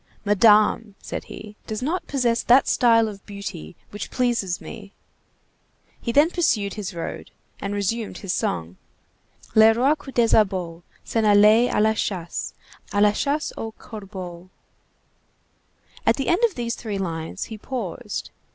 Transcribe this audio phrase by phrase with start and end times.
[0.25, 4.93] "Madame," said he, "does not possess that style of beauty which pleases me."
[6.01, 8.77] He then pursued his road, and resumed his song:—
[9.53, 12.55] "Le roi Coupdesabot S'en allait à la chasse,
[12.91, 14.49] À la chasse aux corbeaux—"
[16.07, 18.31] At the end of these three lines he paused.